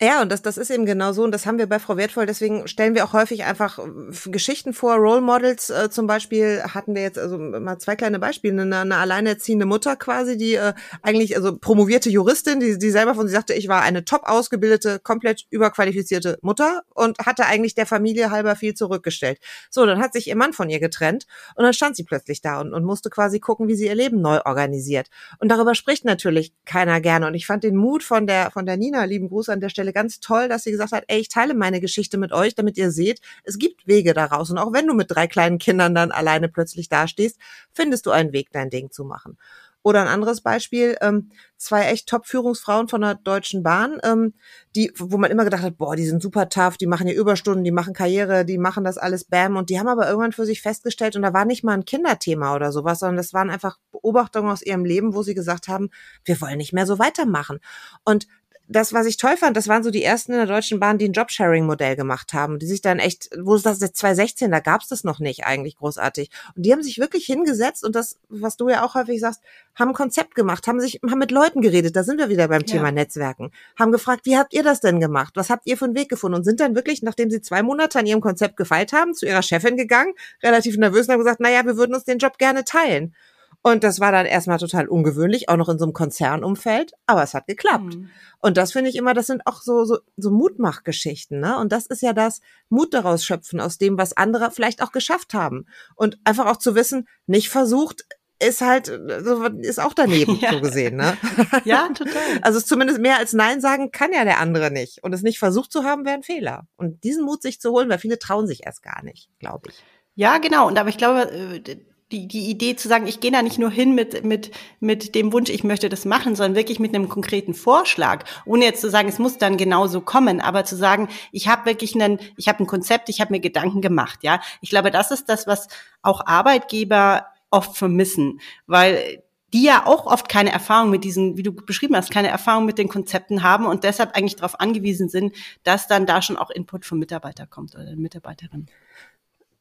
Ja, 0.00 0.22
und 0.22 0.30
das, 0.30 0.42
das 0.42 0.58
ist 0.58 0.70
eben 0.70 0.86
genau 0.86 1.10
so. 1.10 1.24
Und 1.24 1.32
das 1.32 1.44
haben 1.44 1.58
wir 1.58 1.66
bei 1.66 1.80
Frau 1.80 1.96
Wertvoll. 1.96 2.24
Deswegen 2.24 2.68
stellen 2.68 2.94
wir 2.94 3.04
auch 3.04 3.14
häufig 3.14 3.42
einfach 3.42 3.80
äh, 3.80 4.30
Geschichten 4.30 4.72
vor. 4.72 4.94
Role 4.94 5.20
Models 5.20 5.70
äh, 5.70 5.90
zum 5.90 6.06
Beispiel 6.06 6.62
hatten 6.62 6.94
wir 6.94 7.02
jetzt 7.02 7.18
also 7.18 7.36
mal 7.36 7.78
zwei 7.80 7.96
kleine 7.96 8.20
Beispiele. 8.20 8.62
Eine, 8.62 8.78
eine 8.78 8.96
alleinerziehende 8.96 9.66
Mutter 9.66 9.96
quasi, 9.96 10.36
die 10.36 10.54
äh, 10.54 10.72
eigentlich, 11.02 11.36
also 11.36 11.58
promovierte 11.58 12.10
Juristin, 12.10 12.60
die, 12.60 12.78
die 12.78 12.90
selber 12.90 13.16
von 13.16 13.26
sie 13.26 13.34
sagte, 13.34 13.54
ich 13.54 13.66
war 13.66 13.82
eine 13.82 14.04
top 14.04 14.22
ausgebildete, 14.22 15.00
komplett 15.00 15.46
überqualifizierte 15.50 16.38
Mutter 16.42 16.82
und 16.94 17.18
hatte 17.26 17.46
eigentlich 17.46 17.74
der 17.74 17.86
Familie 17.86 18.30
halber 18.30 18.54
viel 18.54 18.74
zurückgestellt. 18.74 19.40
So, 19.68 19.84
dann 19.84 19.98
hat 19.98 20.12
sich 20.12 20.28
ihr 20.28 20.36
Mann 20.36 20.52
von 20.52 20.70
ihr 20.70 20.78
getrennt 20.78 21.26
und 21.56 21.64
dann 21.64 21.72
stand 21.72 21.96
sie 21.96 22.04
plötzlich 22.04 22.40
da 22.40 22.60
und, 22.60 22.72
und 22.72 22.84
musste 22.84 23.10
quasi 23.10 23.40
gucken, 23.40 23.66
wie 23.66 23.74
sie 23.74 23.86
ihr 23.86 23.96
Leben 23.96 24.20
neu 24.20 24.38
organisiert. 24.44 25.08
Und 25.40 25.48
darüber 25.48 25.74
spricht 25.74 26.04
natürlich 26.04 26.52
keiner 26.66 27.00
gerne. 27.00 27.26
Und 27.26 27.34
ich 27.34 27.46
fand 27.46 27.64
den 27.64 27.74
Mut 27.74 28.04
von 28.04 28.28
der, 28.28 28.52
von 28.52 28.64
der 28.64 28.76
Nina, 28.76 29.02
lieben 29.02 29.28
Gruß 29.28 29.48
an 29.48 29.58
der 29.58 29.70
Stelle, 29.70 29.87
Stelle 29.88 29.92
ganz 29.92 30.20
toll, 30.20 30.48
dass 30.48 30.64
sie 30.64 30.70
gesagt 30.70 30.92
hat, 30.92 31.04
ey, 31.08 31.18
ich 31.18 31.28
teile 31.28 31.54
meine 31.54 31.80
Geschichte 31.80 32.18
mit 32.18 32.32
euch, 32.32 32.54
damit 32.54 32.76
ihr 32.76 32.90
seht, 32.90 33.20
es 33.44 33.58
gibt 33.58 33.86
Wege 33.86 34.14
daraus. 34.14 34.50
Und 34.50 34.58
auch 34.58 34.72
wenn 34.72 34.86
du 34.86 34.94
mit 34.94 35.10
drei 35.10 35.26
kleinen 35.26 35.58
Kindern 35.58 35.94
dann 35.94 36.10
alleine 36.10 36.48
plötzlich 36.48 36.88
dastehst, 36.88 37.38
findest 37.72 38.06
du 38.06 38.10
einen 38.10 38.32
Weg, 38.32 38.48
dein 38.52 38.70
Ding 38.70 38.90
zu 38.90 39.04
machen. 39.04 39.38
Oder 39.84 40.02
ein 40.02 40.08
anderes 40.08 40.40
Beispiel, 40.40 40.96
ähm, 41.00 41.30
zwei 41.56 41.86
echt 41.86 42.08
Top-Führungsfrauen 42.08 42.88
von 42.88 43.00
der 43.00 43.14
Deutschen 43.14 43.62
Bahn, 43.62 43.98
ähm, 44.02 44.34
die, 44.74 44.92
wo 44.96 45.16
man 45.18 45.30
immer 45.30 45.44
gedacht 45.44 45.62
hat, 45.62 45.78
boah, 45.78 45.94
die 45.94 46.04
sind 46.04 46.20
super 46.20 46.48
tough, 46.48 46.76
die 46.76 46.86
machen 46.86 47.06
hier 47.06 47.16
Überstunden, 47.16 47.64
die 47.64 47.70
machen 47.70 47.94
Karriere, 47.94 48.44
die 48.44 48.58
machen 48.58 48.84
das 48.84 48.98
alles 48.98 49.24
bam. 49.24 49.56
Und 49.56 49.70
die 49.70 49.78
haben 49.78 49.88
aber 49.88 50.08
irgendwann 50.08 50.32
für 50.32 50.44
sich 50.44 50.60
festgestellt, 50.60 51.14
und 51.16 51.22
da 51.22 51.32
war 51.32 51.44
nicht 51.44 51.62
mal 51.64 51.74
ein 51.74 51.84
Kinderthema 51.84 52.56
oder 52.56 52.72
sowas, 52.72 52.98
sondern 52.98 53.16
das 53.16 53.32
waren 53.32 53.50
einfach 53.50 53.78
Beobachtungen 53.92 54.50
aus 54.50 54.62
ihrem 54.62 54.84
Leben, 54.84 55.14
wo 55.14 55.22
sie 55.22 55.34
gesagt 55.34 55.68
haben, 55.68 55.90
wir 56.24 56.38
wollen 56.40 56.58
nicht 56.58 56.72
mehr 56.72 56.86
so 56.86 56.98
weitermachen. 56.98 57.60
Und 58.04 58.26
das, 58.68 58.92
was 58.92 59.06
ich 59.06 59.16
toll 59.16 59.36
fand, 59.36 59.56
das 59.56 59.66
waren 59.66 59.82
so 59.82 59.90
die 59.90 60.04
ersten 60.04 60.32
in 60.32 60.38
der 60.38 60.46
Deutschen 60.46 60.78
Bahn, 60.78 60.98
die 60.98 61.08
ein 61.08 61.12
Jobsharing-Modell 61.12 61.96
gemacht 61.96 62.34
haben, 62.34 62.58
die 62.58 62.66
sich 62.66 62.82
dann 62.82 62.98
echt, 62.98 63.30
wo 63.40 63.54
ist 63.54 63.64
das 63.64 63.80
jetzt 63.80 63.96
2016, 63.96 64.50
da 64.50 64.60
gab's 64.60 64.88
das 64.88 65.04
noch 65.04 65.20
nicht 65.20 65.46
eigentlich 65.46 65.76
großartig. 65.78 66.30
Und 66.54 66.66
die 66.66 66.72
haben 66.72 66.82
sich 66.82 66.98
wirklich 66.98 67.24
hingesetzt 67.24 67.82
und 67.82 67.94
das, 67.94 68.18
was 68.28 68.58
du 68.58 68.68
ja 68.68 68.84
auch 68.84 68.94
häufig 68.94 69.20
sagst, 69.20 69.40
haben 69.74 69.88
ein 69.88 69.94
Konzept 69.94 70.34
gemacht, 70.34 70.66
haben 70.66 70.80
sich, 70.80 71.00
haben 71.08 71.18
mit 71.18 71.30
Leuten 71.30 71.62
geredet, 71.62 71.96
da 71.96 72.04
sind 72.04 72.18
wir 72.18 72.28
wieder 72.28 72.48
beim 72.48 72.60
ja. 72.60 72.66
Thema 72.66 72.92
Netzwerken, 72.92 73.52
haben 73.78 73.90
gefragt, 73.90 74.26
wie 74.26 74.36
habt 74.36 74.52
ihr 74.52 74.62
das 74.62 74.80
denn 74.80 75.00
gemacht? 75.00 75.32
Was 75.36 75.48
habt 75.48 75.66
ihr 75.66 75.78
für 75.78 75.86
einen 75.86 75.96
Weg 75.96 76.10
gefunden? 76.10 76.36
Und 76.36 76.44
sind 76.44 76.60
dann 76.60 76.74
wirklich, 76.74 77.02
nachdem 77.02 77.30
sie 77.30 77.40
zwei 77.40 77.62
Monate 77.62 77.98
an 77.98 78.06
ihrem 78.06 78.20
Konzept 78.20 78.58
gefeilt 78.58 78.92
haben, 78.92 79.14
zu 79.14 79.24
ihrer 79.24 79.42
Chefin 79.42 79.78
gegangen, 79.78 80.12
relativ 80.42 80.76
nervös 80.76 81.06
und 81.06 81.14
haben 81.14 81.20
gesagt, 81.20 81.40
naja, 81.40 81.64
wir 81.64 81.78
würden 81.78 81.94
uns 81.94 82.04
den 82.04 82.18
Job 82.18 82.36
gerne 82.36 82.64
teilen. 82.64 83.14
Und 83.62 83.82
das 83.84 84.00
war 84.00 84.12
dann 84.12 84.26
erstmal 84.26 84.58
total 84.58 84.88
ungewöhnlich, 84.88 85.48
auch 85.48 85.56
noch 85.56 85.68
in 85.68 85.78
so 85.78 85.84
einem 85.84 85.92
Konzernumfeld, 85.92 86.92
aber 87.06 87.22
es 87.22 87.34
hat 87.34 87.46
geklappt. 87.46 87.96
Mhm. 87.96 88.08
Und 88.40 88.56
das 88.56 88.72
finde 88.72 88.88
ich 88.88 88.96
immer, 88.96 89.14
das 89.14 89.26
sind 89.26 89.46
auch 89.46 89.60
so, 89.62 89.84
so, 89.84 89.98
so 90.16 90.30
Mutmachgeschichten, 90.30 91.40
ne? 91.40 91.58
Und 91.58 91.72
das 91.72 91.86
ist 91.86 92.00
ja 92.02 92.12
das 92.12 92.40
Mut 92.68 92.94
daraus 92.94 93.24
schöpfen 93.24 93.60
aus 93.60 93.76
dem, 93.78 93.98
was 93.98 94.16
andere 94.16 94.50
vielleicht 94.52 94.80
auch 94.80 94.92
geschafft 94.92 95.34
haben. 95.34 95.66
Und 95.96 96.18
einfach 96.24 96.46
auch 96.46 96.56
zu 96.56 96.76
wissen, 96.76 97.08
nicht 97.26 97.50
versucht, 97.50 98.04
ist 98.40 98.60
halt, 98.60 98.88
ist 98.88 99.80
auch 99.80 99.94
daneben 99.94 100.36
ja. 100.40 100.52
so 100.52 100.60
gesehen, 100.60 100.96
ne? 100.96 101.16
Ja, 101.64 101.88
total. 101.88 102.38
Also 102.42 102.60
zumindest 102.60 103.00
mehr 103.00 103.18
als 103.18 103.32
Nein 103.32 103.60
sagen 103.60 103.90
kann 103.90 104.12
ja 104.12 104.24
der 104.24 104.38
andere 104.38 104.70
nicht. 104.70 105.02
Und 105.02 105.12
es 105.12 105.22
nicht 105.22 105.40
versucht 105.40 105.72
zu 105.72 105.82
haben, 105.82 106.04
wäre 106.04 106.14
ein 106.14 106.22
Fehler. 106.22 106.66
Und 106.76 107.02
diesen 107.02 107.24
Mut 107.24 107.42
sich 107.42 107.60
zu 107.60 107.72
holen, 107.72 107.88
weil 107.88 107.98
viele 107.98 108.18
trauen 108.18 108.46
sich 108.46 108.64
erst 108.64 108.82
gar 108.82 109.02
nicht, 109.02 109.28
glaube 109.40 109.70
ich. 109.70 109.82
Ja, 110.14 110.38
genau. 110.38 110.68
Und 110.68 110.78
aber 110.78 110.88
ich 110.88 110.98
glaube, 110.98 111.30
äh, 111.30 111.76
die, 112.10 112.26
die 112.26 112.48
Idee 112.48 112.74
zu 112.74 112.88
sagen, 112.88 113.06
ich 113.06 113.20
gehe 113.20 113.30
da 113.30 113.42
nicht 113.42 113.58
nur 113.58 113.70
hin 113.70 113.94
mit, 113.94 114.24
mit, 114.24 114.50
mit 114.80 115.14
dem 115.14 115.32
Wunsch, 115.32 115.50
ich 115.50 115.62
möchte 115.62 115.88
das 115.88 116.06
machen, 116.06 116.36
sondern 116.36 116.56
wirklich 116.56 116.80
mit 116.80 116.94
einem 116.94 117.08
konkreten 117.08 117.52
Vorschlag, 117.52 118.24
ohne 118.46 118.64
jetzt 118.64 118.80
zu 118.80 118.88
sagen, 118.88 119.08
es 119.08 119.18
muss 119.18 119.36
dann 119.36 119.58
genauso 119.58 120.00
kommen, 120.00 120.40
aber 120.40 120.64
zu 120.64 120.74
sagen, 120.74 121.08
ich 121.32 121.48
habe 121.48 121.66
wirklich 121.66 121.94
einen, 121.94 122.18
ich 122.36 122.48
habe 122.48 122.62
ein 122.62 122.66
Konzept, 122.66 123.10
ich 123.10 123.20
habe 123.20 123.32
mir 123.32 123.40
Gedanken 123.40 123.82
gemacht, 123.82 124.20
ja. 124.22 124.40
Ich 124.62 124.70
glaube, 124.70 124.90
das 124.90 125.10
ist 125.10 125.28
das, 125.28 125.46
was 125.46 125.68
auch 126.00 126.26
Arbeitgeber 126.26 127.26
oft 127.50 127.76
vermissen, 127.76 128.40
weil 128.66 129.22
die 129.52 129.64
ja 129.64 129.86
auch 129.86 130.06
oft 130.06 130.28
keine 130.28 130.52
Erfahrung 130.52 130.90
mit 130.90 131.04
diesen, 131.04 131.36
wie 131.36 131.42
du 131.42 131.52
beschrieben 131.52 131.96
hast, 131.96 132.10
keine 132.10 132.28
Erfahrung 132.28 132.66
mit 132.66 132.78
den 132.78 132.88
Konzepten 132.88 133.42
haben 133.42 133.66
und 133.66 133.84
deshalb 133.84 134.14
eigentlich 134.14 134.36
darauf 134.36 134.60
angewiesen 134.60 135.08
sind, 135.08 135.34
dass 135.62 135.88
dann 135.88 136.06
da 136.06 136.20
schon 136.20 136.36
auch 136.36 136.50
Input 136.50 136.84
vom 136.84 136.98
Mitarbeiter 136.98 137.46
kommt 137.46 137.74
oder 137.74 137.84
der 137.84 137.96
Mitarbeiterin. 137.96 138.66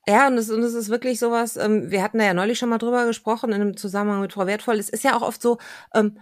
Ja, 0.09 0.27
und 0.27 0.37
es, 0.37 0.49
und 0.49 0.63
es 0.63 0.73
ist 0.73 0.87
wirklich 0.89 1.19
sowas, 1.19 1.57
ähm, 1.57 1.91
wir 1.91 2.01
hatten 2.01 2.17
da 2.17 2.23
ja 2.25 2.33
neulich 2.33 2.57
schon 2.57 2.69
mal 2.69 2.77
drüber 2.77 3.05
gesprochen 3.05 3.51
in 3.51 3.61
einem 3.61 3.75
Zusammenhang 3.77 4.21
mit 4.21 4.31
Frau 4.31 4.47
Wertvoll. 4.47 4.75
Es 4.79 4.87
ist 4.89 5.03
ja 5.03 5.17
auch 5.17 5.21
oft 5.21 5.41
so, 5.41 5.57
ähm, 5.93 6.17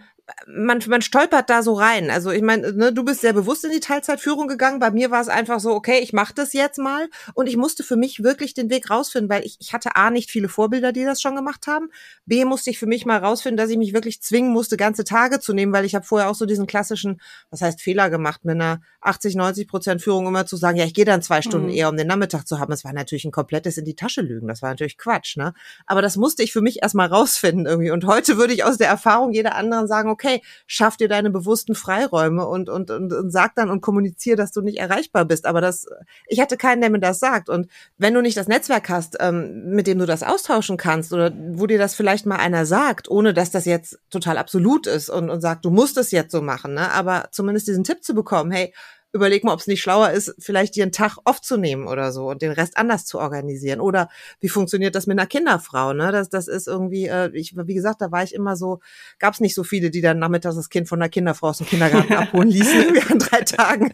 man, 0.48 0.82
man 0.88 1.02
stolpert 1.02 1.50
da 1.50 1.62
so 1.62 1.74
rein. 1.74 2.10
Also 2.10 2.32
ich 2.32 2.42
meine, 2.42 2.74
ne, 2.74 2.92
du 2.92 3.04
bist 3.04 3.22
sehr 3.22 3.34
bewusst 3.34 3.64
in 3.64 3.72
die 3.72 3.80
Teilzeitführung 3.80 4.48
gegangen. 4.48 4.80
Bei 4.80 4.90
mir 4.90 5.12
war 5.12 5.22
es 5.22 5.28
einfach 5.28 5.60
so, 5.60 5.72
okay, 5.72 6.00
ich 6.00 6.14
mache 6.14 6.34
das 6.34 6.54
jetzt 6.54 6.80
mal. 6.80 7.08
Und 7.36 7.48
ich 7.48 7.58
musste 7.58 7.84
für 7.84 7.96
mich 7.96 8.24
wirklich 8.24 8.54
den 8.54 8.70
Weg 8.70 8.90
rausfinden, 8.90 9.30
weil 9.30 9.46
ich, 9.46 9.58
ich 9.60 9.74
hatte 9.74 9.96
A, 9.96 10.10
nicht 10.10 10.32
viele 10.32 10.50
Vorbilder, 10.50 10.92
die 10.92 11.04
das 11.04 11.22
schon 11.22 11.36
gemacht 11.36 11.68
haben. 11.68 11.90
B, 12.26 12.44
musste 12.44 12.72
ich 12.72 12.80
für 12.80 12.88
mich 12.88 13.06
mal 13.06 13.20
rausfinden, 13.20 13.58
dass 13.58 13.70
ich 13.70 13.78
mich 13.78 13.94
wirklich 13.94 14.22
zwingen 14.22 14.52
musste, 14.52 14.78
ganze 14.78 15.04
Tage 15.04 15.40
zu 15.40 15.54
nehmen, 15.54 15.74
weil 15.74 15.86
ich 15.86 15.94
habe 15.94 16.06
vorher 16.06 16.30
auch 16.30 16.36
so 16.36 16.46
diesen 16.46 16.66
klassischen, 16.66 17.22
was 17.52 17.62
heißt 17.62 17.82
Fehler 17.82 18.10
gemacht, 18.10 18.46
mit 18.46 18.56
einer 18.56 18.82
80, 19.02 19.36
90 19.36 19.68
Prozent 19.68 20.02
Führung 20.02 20.26
immer 20.26 20.48
zu 20.48 20.58
sagen, 20.58 20.78
ja, 20.78 20.86
ich 20.86 20.96
gehe 20.96 21.06
dann 21.06 21.22
zwei 21.22 21.44
Stunden 21.44 21.68
mhm. 21.68 21.74
eher, 21.74 21.90
um 21.90 21.98
den 21.98 22.08
Nachmittag 22.08 22.48
zu 22.48 22.60
haben. 22.60 22.72
Das 22.72 22.84
war 22.84 22.94
natürlich 22.94 23.26
ein 23.26 23.32
komplettes 23.32 23.78
in 23.78 23.86
die 23.86 23.96
Tasche 23.96 24.22
lügen. 24.22 24.48
Das 24.48 24.64
war 24.64 24.70
natürlich 24.70 24.98
Quatsch, 24.98 25.38
ne? 25.38 25.54
Aber 25.86 26.02
das 26.02 26.18
musste 26.18 26.42
ich 26.42 26.52
für 26.52 26.62
mich 26.62 26.82
erstmal 26.82 27.08
rausfinden 27.08 27.68
irgendwie. 27.68 27.92
Und 27.92 28.06
heute 28.06 28.38
würde 28.38 28.54
ich 28.54 28.64
aus 28.64 28.78
der 28.78 28.88
Erfahrung 28.88 29.32
jeder 29.32 29.56
anderen 29.56 29.88
sagen, 29.88 30.15
okay, 30.16 30.42
schaff 30.66 30.96
dir 30.96 31.10
deine 31.10 31.30
bewussten 31.30 31.76
Freiräume 31.76 32.48
und, 32.48 32.70
und, 32.70 32.90
und, 32.90 33.12
und 33.12 33.32
sag 33.32 33.54
dann 33.56 33.70
und 33.70 33.82
kommunizier, 33.82 34.38
dass 34.38 34.54
du 34.54 34.62
nicht 34.62 34.80
erreichbar 34.80 35.26
bist. 35.26 35.46
Aber 35.46 35.60
das, 35.60 35.88
ich 36.28 36.40
hatte 36.40 36.56
keinen, 36.56 36.80
der 36.80 36.90
mir 36.90 37.00
das 37.00 37.20
sagt. 37.20 37.50
Und 37.50 37.70
wenn 37.98 38.14
du 38.14 38.22
nicht 38.22 38.38
das 38.38 38.48
Netzwerk 38.48 38.88
hast, 38.90 39.18
ähm, 39.20 39.72
mit 39.72 39.88
dem 39.88 40.00
du 40.00 40.06
das 40.06 40.24
austauschen 40.24 40.78
kannst 40.78 41.12
oder 41.12 41.34
wo 41.52 41.68
dir 41.68 41.78
das 41.78 41.96
vielleicht 41.96 42.26
mal 42.26 42.38
einer 42.38 42.66
sagt, 42.66 43.10
ohne 43.10 43.34
dass 43.34 43.52
das 43.52 43.66
jetzt 43.66 44.00
total 44.10 44.38
absolut 44.38 44.88
ist 44.88 45.10
und, 45.10 45.30
und 45.30 45.42
sagt, 45.42 45.66
du 45.66 45.70
musst 45.70 45.98
es 45.98 46.12
jetzt 46.12 46.32
so 46.32 46.42
machen, 46.42 46.74
ne? 46.76 46.92
aber 46.92 47.28
zumindest 47.32 47.68
diesen 47.68 47.84
Tipp 47.84 48.04
zu 48.04 48.16
bekommen, 48.16 48.52
hey, 48.52 48.74
überleg 49.16 49.46
mal, 49.46 49.54
ob 49.54 49.62
es 49.62 49.68
nicht 49.68 49.82
schlauer 49.82 50.12
ist, 50.12 50.36
vielleicht 50.40 50.80
einen 50.80 50.92
Tag 50.92 51.18
aufzunehmen 51.24 51.88
oder 51.88 52.12
so 52.12 52.30
und 52.30 52.42
den 52.42 52.52
Rest 52.52 52.76
anders 52.76 53.06
zu 53.06 53.18
organisieren. 53.18 53.80
Oder 53.80 54.10
wie 54.42 54.50
funktioniert 54.50 54.94
das 54.94 55.08
mit 55.08 55.18
einer 55.18 55.26
Kinderfrau? 55.26 55.94
Ne? 55.94 56.12
Das, 56.12 56.30
das 56.30 56.50
ist 56.50 56.68
irgendwie, 56.68 57.08
äh, 57.08 57.32
ich, 57.34 57.56
wie 57.56 57.74
gesagt, 57.74 58.02
da 58.02 58.12
war 58.12 58.24
ich 58.24 58.36
immer 58.36 58.58
so, 58.58 58.82
gab 59.18 59.34
es 59.34 59.40
nicht 59.40 59.56
so 59.56 59.64
viele, 59.64 59.90
die 59.90 60.02
dann 60.02 60.20
nachmittags 60.20 60.58
das 60.58 60.70
Kind 60.70 60.90
von 60.90 61.00
der 61.00 61.08
Kinderfrau 61.08 61.48
aus 61.48 61.60
dem 61.60 61.68
Kindergarten 61.68 62.14
abholen 62.14 62.50
ließen, 62.50 62.94
während 62.94 63.32
drei 63.32 63.42
Tagen. 63.42 63.94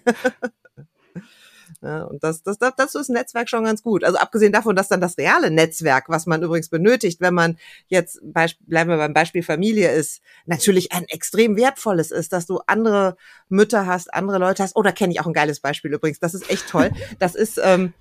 Ja, 1.83 2.03
und 2.03 2.23
das, 2.23 2.43
das, 2.43 2.59
das, 2.59 2.75
das 2.77 2.93
ist 2.93 3.09
Netzwerk 3.09 3.49
schon 3.49 3.63
ganz 3.63 3.81
gut. 3.81 4.03
Also 4.03 4.19
abgesehen 4.19 4.53
davon, 4.53 4.75
dass 4.75 4.87
dann 4.87 5.01
das 5.01 5.17
reale 5.17 5.49
Netzwerk, 5.49 6.09
was 6.09 6.27
man 6.27 6.43
übrigens 6.43 6.69
benötigt, 6.69 7.21
wenn 7.21 7.33
man 7.33 7.57
jetzt, 7.87 8.21
bleiben 8.23 8.89
wir 8.89 8.97
beim 8.97 9.15
Beispiel 9.15 9.41
Familie 9.41 9.91
ist, 9.91 10.21
natürlich 10.45 10.91
ein 10.91 11.05
extrem 11.05 11.57
wertvolles 11.57 12.11
ist, 12.11 12.33
dass 12.33 12.45
du 12.45 12.59
andere 12.67 13.17
Mütter 13.49 13.87
hast, 13.87 14.13
andere 14.13 14.37
Leute 14.37 14.61
hast. 14.61 14.75
Oh, 14.75 14.83
da 14.83 14.91
kenne 14.91 15.11
ich 15.11 15.21
auch 15.21 15.25
ein 15.25 15.33
geiles 15.33 15.59
Beispiel 15.59 15.91
übrigens. 15.91 16.19
Das 16.19 16.35
ist 16.35 16.49
echt 16.49 16.69
toll. 16.69 16.91
Das 17.19 17.35
ist, 17.35 17.59
ähm, 17.63 17.93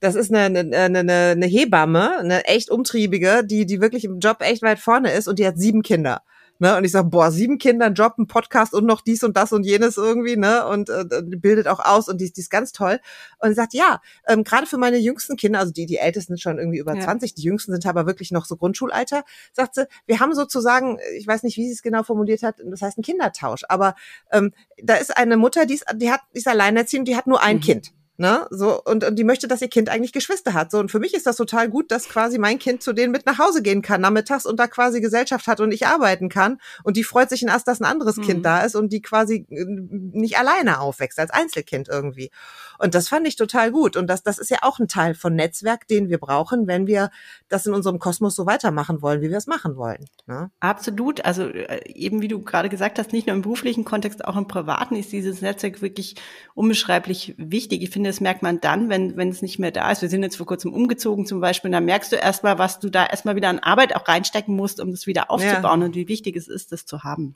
das 0.00 0.14
ist 0.14 0.32
eine, 0.32 0.58
eine, 0.58 0.76
eine, 0.76 1.10
eine 1.10 1.46
Hebamme, 1.46 2.18
eine 2.18 2.44
echt 2.46 2.70
umtriebige, 2.70 3.44
die, 3.44 3.66
die 3.66 3.80
wirklich 3.80 4.04
im 4.04 4.18
Job 4.18 4.38
echt 4.40 4.62
weit 4.62 4.78
vorne 4.78 5.12
ist 5.12 5.28
und 5.28 5.38
die 5.38 5.46
hat 5.46 5.58
sieben 5.58 5.82
Kinder. 5.82 6.22
Ne? 6.58 6.76
Und 6.76 6.84
ich 6.84 6.92
sage, 6.92 7.08
boah, 7.08 7.30
sieben 7.30 7.58
Kinder, 7.58 7.86
ein 7.86 7.94
Job, 7.94 8.14
ein 8.18 8.26
Podcast 8.26 8.74
und 8.74 8.86
noch 8.86 9.00
dies 9.00 9.24
und 9.24 9.36
das 9.36 9.52
und 9.52 9.64
jenes 9.64 9.96
irgendwie, 9.96 10.36
ne? 10.36 10.66
Und 10.66 10.88
äh, 10.88 11.04
bildet 11.22 11.66
auch 11.66 11.80
aus 11.80 12.08
und 12.08 12.20
die, 12.20 12.32
die 12.32 12.40
ist 12.40 12.50
ganz 12.50 12.72
toll. 12.72 13.00
Und 13.40 13.48
sie 13.50 13.54
sagt, 13.54 13.74
ja, 13.74 14.00
ähm, 14.26 14.44
gerade 14.44 14.66
für 14.66 14.78
meine 14.78 14.98
jüngsten 14.98 15.36
Kinder, 15.36 15.58
also 15.58 15.72
die, 15.72 15.86
die 15.86 15.96
Ältesten 15.96 16.34
sind 16.34 16.40
schon 16.40 16.58
irgendwie 16.58 16.78
über 16.78 16.94
ja. 16.94 17.02
20, 17.02 17.34
die 17.34 17.42
Jüngsten 17.42 17.72
sind 17.72 17.84
aber 17.86 18.06
wirklich 18.06 18.30
noch 18.30 18.44
so 18.44 18.56
Grundschulalter, 18.56 19.24
sagt 19.52 19.74
sie, 19.74 19.86
wir 20.06 20.20
haben 20.20 20.34
sozusagen, 20.34 20.98
ich 21.16 21.26
weiß 21.26 21.42
nicht, 21.42 21.56
wie 21.56 21.66
sie 21.66 21.72
es 21.72 21.82
genau 21.82 22.02
formuliert 22.02 22.42
hat, 22.42 22.56
das 22.64 22.82
heißt 22.82 22.98
ein 22.98 23.02
Kindertausch. 23.02 23.64
Aber 23.68 23.94
ähm, 24.30 24.52
da 24.82 24.94
ist 24.94 25.16
eine 25.16 25.36
Mutter, 25.36 25.66
die 25.66 25.74
ist, 25.74 25.84
die 25.96 26.10
hat, 26.10 26.20
die 26.34 26.38
ist 26.38 26.48
alleinerziehend, 26.48 27.08
die 27.08 27.16
hat 27.16 27.26
nur 27.26 27.42
ein 27.42 27.56
mhm. 27.56 27.62
Kind. 27.62 27.92
Ne? 28.16 28.46
So, 28.50 28.80
und, 28.84 29.02
und 29.02 29.16
die 29.16 29.24
möchte, 29.24 29.48
dass 29.48 29.60
ihr 29.60 29.68
Kind 29.68 29.88
eigentlich 29.88 30.12
Geschwister 30.12 30.54
hat. 30.54 30.70
So, 30.70 30.78
und 30.78 30.88
für 30.88 31.00
mich 31.00 31.14
ist 31.14 31.26
das 31.26 31.34
total 31.34 31.68
gut, 31.68 31.90
dass 31.90 32.08
quasi 32.08 32.38
mein 32.38 32.60
Kind 32.60 32.80
zu 32.80 32.92
denen 32.92 33.10
mit 33.10 33.26
nach 33.26 33.38
Hause 33.38 33.60
gehen 33.60 33.82
kann 33.82 34.00
nachmittags 34.00 34.46
und 34.46 34.60
da 34.60 34.68
quasi 34.68 35.00
Gesellschaft 35.00 35.48
hat 35.48 35.58
und 35.58 35.72
ich 35.72 35.88
arbeiten 35.88 36.28
kann. 36.28 36.60
Und 36.84 36.96
die 36.96 37.02
freut 37.02 37.28
sich 37.28 37.42
erst, 37.42 37.66
dass 37.66 37.80
ein 37.80 37.86
anderes 37.86 38.16
mhm. 38.18 38.22
Kind 38.22 38.46
da 38.46 38.60
ist 38.60 38.76
und 38.76 38.92
die 38.92 39.02
quasi 39.02 39.46
äh, 39.50 39.64
nicht 39.66 40.38
alleine 40.38 40.78
aufwächst, 40.78 41.18
als 41.18 41.32
Einzelkind 41.32 41.88
irgendwie. 41.88 42.30
Und 42.78 42.94
das 42.94 43.08
fand 43.08 43.26
ich 43.26 43.34
total 43.34 43.72
gut. 43.72 43.96
Und 43.96 44.06
das, 44.06 44.22
das 44.22 44.38
ist 44.38 44.50
ja 44.50 44.58
auch 44.62 44.78
ein 44.78 44.86
Teil 44.86 45.14
von 45.14 45.34
Netzwerk, 45.34 45.88
den 45.88 46.08
wir 46.08 46.18
brauchen, 46.18 46.68
wenn 46.68 46.86
wir 46.86 47.10
das 47.48 47.66
in 47.66 47.74
unserem 47.74 47.98
Kosmos 47.98 48.36
so 48.36 48.46
weitermachen 48.46 49.02
wollen, 49.02 49.20
wie 49.20 49.30
wir 49.30 49.38
es 49.38 49.48
machen 49.48 49.76
wollen. 49.76 50.04
Ne? 50.26 50.50
Absolut. 50.60 51.24
Also 51.24 51.48
äh, 51.48 51.80
eben 51.90 52.22
wie 52.22 52.28
du 52.28 52.40
gerade 52.42 52.68
gesagt 52.68 53.00
hast, 53.00 53.12
nicht 53.12 53.26
nur 53.26 53.34
im 53.34 53.42
beruflichen 53.42 53.84
Kontext, 53.84 54.24
auch 54.24 54.36
im 54.36 54.46
privaten 54.46 54.94
ist 54.94 55.10
dieses 55.10 55.42
Netzwerk 55.42 55.82
wirklich 55.82 56.14
unbeschreiblich 56.54 57.34
wichtig. 57.38 57.82
Ich 57.82 57.90
finde, 57.90 58.04
finde, 58.04 58.10
das 58.10 58.20
merkt 58.20 58.42
man 58.42 58.60
dann, 58.60 58.88
wenn, 58.88 59.16
wenn 59.16 59.30
es 59.30 59.42
nicht 59.42 59.58
mehr 59.58 59.70
da 59.70 59.90
ist. 59.90 60.02
Wir 60.02 60.08
sind 60.08 60.22
jetzt 60.22 60.36
vor 60.36 60.46
kurzem 60.46 60.72
umgezogen 60.72 61.26
zum 61.26 61.40
Beispiel, 61.40 61.68
und 61.68 61.72
dann 61.72 61.84
merkst 61.84 62.12
du 62.12 62.16
erstmal, 62.16 62.58
was 62.58 62.78
du 62.78 62.90
da 62.90 63.06
erstmal 63.06 63.34
wieder 63.34 63.48
an 63.48 63.58
Arbeit 63.58 63.96
auch 63.96 64.06
reinstecken 64.06 64.54
musst, 64.54 64.80
um 64.80 64.90
das 64.90 65.06
wieder 65.06 65.30
aufzubauen 65.30 65.80
ja. 65.80 65.86
und 65.86 65.94
wie 65.94 66.08
wichtig 66.08 66.36
es 66.36 66.48
ist, 66.48 66.72
das 66.72 66.86
zu 66.86 67.02
haben. 67.02 67.34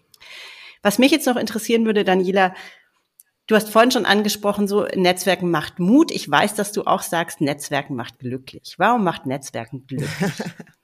Was 0.83 0.99
mich 0.99 1.11
jetzt 1.11 1.27
noch 1.27 1.37
interessieren 1.37 1.87
würde, 1.87 2.05
Daniela, 2.05 2.55
Du 3.49 3.57
hast 3.57 3.71
vorhin 3.71 3.91
schon 3.91 4.05
angesprochen, 4.05 4.69
so 4.69 4.87
Netzwerken 4.95 5.51
macht 5.51 5.79
Mut. 5.79 6.11
Ich 6.11 6.31
weiß, 6.31 6.55
dass 6.55 6.71
du 6.71 6.85
auch 6.85 7.01
sagst, 7.01 7.41
Netzwerken 7.41 7.97
macht 7.97 8.19
glücklich. 8.19 8.75
Warum 8.77 9.05
macht 9.05 9.25
Netzwerken 9.25 9.87
glücklich? 9.87 10.33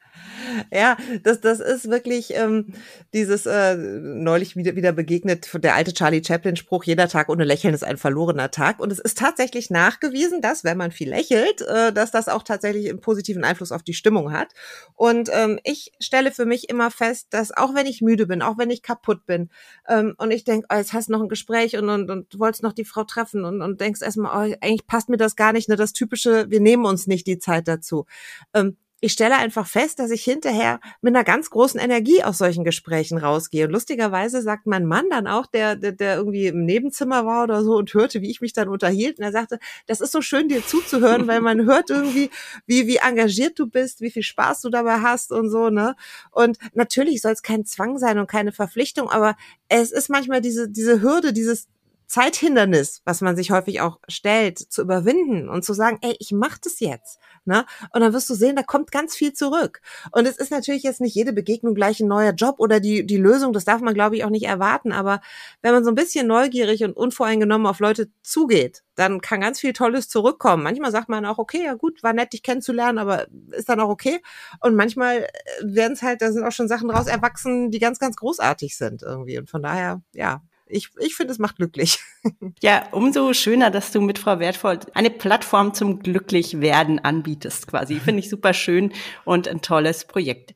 ja, 0.72 0.96
das, 1.22 1.40
das 1.40 1.60
ist 1.60 1.90
wirklich 1.90 2.34
ähm, 2.34 2.74
dieses 3.12 3.46
äh, 3.46 3.76
neulich 3.76 4.56
wieder, 4.56 4.76
wieder 4.76 4.92
begegnet, 4.92 5.48
der 5.62 5.74
alte 5.74 5.92
Charlie 5.92 6.22
Chaplin-Spruch, 6.24 6.84
jeder 6.84 7.08
Tag 7.08 7.28
ohne 7.28 7.44
Lächeln 7.44 7.74
ist 7.74 7.84
ein 7.84 7.96
verlorener 7.96 8.50
Tag. 8.50 8.80
Und 8.80 8.92
es 8.92 8.98
ist 8.98 9.18
tatsächlich 9.18 9.70
nachgewiesen, 9.70 10.40
dass, 10.40 10.64
wenn 10.64 10.76
man 10.76 10.90
viel 10.90 11.10
lächelt, 11.10 11.62
äh, 11.62 11.92
dass 11.92 12.10
das 12.10 12.28
auch 12.28 12.42
tatsächlich 12.42 12.88
einen 12.88 13.00
positiven 13.00 13.44
Einfluss 13.44 13.72
auf 13.72 13.82
die 13.82 13.94
Stimmung 13.94 14.32
hat. 14.32 14.52
Und 14.94 15.30
ähm, 15.32 15.58
ich 15.64 15.92
stelle 16.00 16.32
für 16.32 16.46
mich 16.46 16.68
immer 16.68 16.90
fest, 16.90 17.28
dass 17.30 17.52
auch 17.52 17.74
wenn 17.74 17.86
ich 17.86 18.00
müde 18.00 18.26
bin, 18.26 18.42
auch 18.42 18.58
wenn 18.58 18.70
ich 18.70 18.82
kaputt 18.82 19.26
bin 19.26 19.50
ähm, 19.88 20.14
und 20.18 20.30
ich 20.30 20.44
denke, 20.44 20.66
oh, 20.72 20.76
jetzt 20.76 20.92
hast 20.92 21.08
du 21.08 21.12
noch 21.12 21.22
ein 21.22 21.28
Gespräch 21.28 21.76
und, 21.76 21.88
und, 21.88 22.10
und 22.10 22.32
du 22.32 22.38
wolltest 22.38 22.62
noch 22.62 22.72
die 22.72 22.84
Frau 22.84 23.04
treffen 23.04 23.44
und, 23.44 23.62
und 23.62 23.80
denkst 23.80 24.02
erstmal, 24.02 24.50
oh, 24.50 24.54
eigentlich 24.60 24.86
passt 24.86 25.08
mir 25.08 25.16
das 25.16 25.36
gar 25.36 25.52
nicht, 25.52 25.68
ne? 25.68 25.76
das 25.76 25.92
typische, 25.92 26.50
wir 26.50 26.60
nehmen 26.60 26.84
uns 26.84 27.06
nicht 27.06 27.26
die 27.26 27.38
Zeit 27.38 27.68
dazu. 27.68 28.06
Ähm, 28.52 28.76
ich 29.04 29.12
stelle 29.12 29.36
einfach 29.36 29.66
fest, 29.66 29.98
dass 29.98 30.10
ich 30.10 30.24
hinterher 30.24 30.80
mit 31.02 31.14
einer 31.14 31.24
ganz 31.24 31.50
großen 31.50 31.78
Energie 31.78 32.24
aus 32.24 32.38
solchen 32.38 32.64
Gesprächen 32.64 33.18
rausgehe. 33.18 33.66
Und 33.66 33.72
lustigerweise 33.72 34.40
sagt 34.40 34.66
mein 34.66 34.86
Mann 34.86 35.10
dann 35.10 35.26
auch, 35.26 35.44
der, 35.44 35.76
der, 35.76 35.92
der 35.92 36.16
irgendwie 36.16 36.46
im 36.46 36.64
Nebenzimmer 36.64 37.26
war 37.26 37.44
oder 37.44 37.62
so 37.62 37.76
und 37.76 37.92
hörte, 37.92 38.22
wie 38.22 38.30
ich 38.30 38.40
mich 38.40 38.54
dann 38.54 38.70
unterhielt. 38.70 39.18
Und 39.18 39.24
er 39.24 39.32
sagte, 39.32 39.58
das 39.86 40.00
ist 40.00 40.10
so 40.10 40.22
schön, 40.22 40.48
dir 40.48 40.66
zuzuhören, 40.66 41.26
weil 41.26 41.42
man 41.42 41.64
hört 41.66 41.90
irgendwie, 41.90 42.30
wie, 42.64 42.86
wie 42.86 42.96
engagiert 42.96 43.58
du 43.58 43.66
bist, 43.66 44.00
wie 44.00 44.10
viel 44.10 44.22
Spaß 44.22 44.62
du 44.62 44.70
dabei 44.70 45.00
hast 45.00 45.32
und 45.32 45.50
so, 45.50 45.68
ne? 45.68 45.96
Und 46.30 46.56
natürlich 46.72 47.20
soll 47.20 47.32
es 47.32 47.42
kein 47.42 47.66
Zwang 47.66 47.98
sein 47.98 48.18
und 48.18 48.26
keine 48.26 48.52
Verpflichtung, 48.52 49.10
aber 49.10 49.36
es 49.68 49.92
ist 49.92 50.08
manchmal 50.08 50.40
diese, 50.40 50.70
diese 50.70 51.02
Hürde, 51.02 51.34
dieses 51.34 51.68
Zeithindernis, 52.14 53.02
was 53.04 53.22
man 53.22 53.34
sich 53.34 53.50
häufig 53.50 53.80
auch 53.80 53.98
stellt, 54.06 54.60
zu 54.60 54.82
überwinden 54.82 55.48
und 55.48 55.64
zu 55.64 55.74
sagen, 55.74 55.98
ey, 56.00 56.14
ich 56.20 56.30
mach 56.30 56.58
das 56.58 56.78
jetzt. 56.78 57.18
Ne? 57.44 57.66
Und 57.92 58.02
dann 58.02 58.12
wirst 58.12 58.30
du 58.30 58.34
sehen, 58.34 58.54
da 58.54 58.62
kommt 58.62 58.92
ganz 58.92 59.16
viel 59.16 59.32
zurück. 59.32 59.80
Und 60.12 60.24
es 60.24 60.36
ist 60.36 60.52
natürlich 60.52 60.84
jetzt 60.84 61.00
nicht 61.00 61.16
jede 61.16 61.32
Begegnung 61.32 61.74
gleich 61.74 61.98
ein 61.98 62.06
neuer 62.06 62.30
Job 62.30 62.60
oder 62.60 62.78
die, 62.78 63.04
die 63.04 63.16
Lösung, 63.16 63.52
das 63.52 63.64
darf 63.64 63.80
man, 63.80 63.94
glaube 63.94 64.14
ich, 64.14 64.24
auch 64.24 64.30
nicht 64.30 64.44
erwarten. 64.44 64.92
Aber 64.92 65.20
wenn 65.60 65.74
man 65.74 65.82
so 65.82 65.90
ein 65.90 65.96
bisschen 65.96 66.28
neugierig 66.28 66.84
und 66.84 66.96
unvoreingenommen 66.96 67.66
auf 67.66 67.80
Leute 67.80 68.12
zugeht, 68.22 68.84
dann 68.94 69.20
kann 69.20 69.40
ganz 69.40 69.58
viel 69.58 69.72
Tolles 69.72 70.08
zurückkommen. 70.08 70.62
Manchmal 70.62 70.92
sagt 70.92 71.08
man 71.08 71.26
auch, 71.26 71.38
okay, 71.38 71.64
ja 71.64 71.74
gut, 71.74 72.04
war 72.04 72.12
nett, 72.12 72.32
dich 72.32 72.44
kennenzulernen, 72.44 72.98
aber 72.98 73.26
ist 73.50 73.68
dann 73.68 73.80
auch 73.80 73.88
okay. 73.88 74.20
Und 74.60 74.76
manchmal 74.76 75.22
äh, 75.22 75.28
werden 75.62 75.94
es 75.94 76.02
halt, 76.02 76.22
da 76.22 76.30
sind 76.30 76.44
auch 76.44 76.52
schon 76.52 76.68
Sachen 76.68 76.90
draus 76.90 77.08
erwachsen, 77.08 77.72
die 77.72 77.80
ganz, 77.80 77.98
ganz 77.98 78.14
großartig 78.14 78.76
sind 78.76 79.02
irgendwie. 79.02 79.36
Und 79.36 79.50
von 79.50 79.64
daher, 79.64 80.00
ja, 80.12 80.42
ich, 80.66 80.90
ich 80.98 81.14
finde, 81.14 81.32
es 81.32 81.38
macht 81.38 81.56
glücklich. 81.56 81.98
Ja, 82.62 82.88
umso 82.92 83.34
schöner, 83.34 83.70
dass 83.70 83.92
du 83.92 84.00
mit 84.00 84.18
Frau 84.18 84.38
Wertvoll 84.38 84.80
eine 84.94 85.10
Plattform 85.10 85.74
zum 85.74 85.98
Glücklichwerden 85.98 86.98
anbietest, 86.98 87.66
quasi. 87.66 88.00
Finde 88.00 88.20
ich 88.20 88.30
super 88.30 88.54
schön 88.54 88.94
und 89.26 89.46
ein 89.46 89.60
tolles 89.60 90.06
Projekt. 90.06 90.54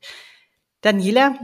Daniela, 0.81 1.37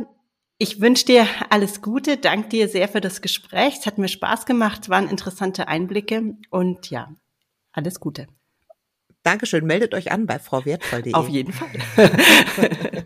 ich 0.58 0.82
wünsche 0.82 1.06
dir 1.06 1.28
alles 1.52 1.84
Gute, 1.84 2.18
danke 2.18 2.50
dir 2.50 2.68
sehr 2.68 2.88
für 2.88 3.02
das 3.02 3.22
Gespräch. 3.22 3.76
Es 3.80 3.86
hat 3.86 4.00
mir 4.00 4.08
Spaß 4.08 4.48
gemacht, 4.48 4.90
waren 4.90 5.08
interessante 5.08 5.68
Einblicke 5.68 6.36
und 6.50 6.90
ja, 6.90 7.14
alles 7.72 8.00
Gute. 8.00 8.26
Dankeschön, 9.22 9.66
meldet 9.66 9.94
euch 9.94 10.12
an 10.12 10.26
bei 10.26 10.40
frauwertvoll.de. 10.40 11.14
Auf 11.14 11.30
jeden 11.30 11.54
Fall. 11.54 11.70